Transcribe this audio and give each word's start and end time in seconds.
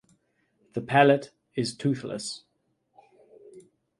The 0.73 0.81
palate 0.81 1.29
is 1.53 1.75
toothless. 1.77 2.43